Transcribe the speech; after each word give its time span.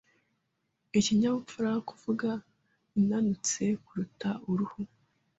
Ikinyabupfura 0.99 1.71
kuvuga 1.89 2.29
inanutse 2.99 3.63
kuruta 3.85 4.29
uruhu. 4.49 4.81